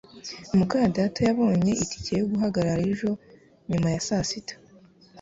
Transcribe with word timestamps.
muka 0.57 0.77
data 0.97 1.19
yabonye 1.29 1.71
itike 1.83 2.13
yo 2.19 2.25
guhagarara 2.31 2.81
ejo 2.91 3.09
nyuma 3.69 3.87
ya 3.95 4.01
saa 4.07 4.25
sita 4.29 4.55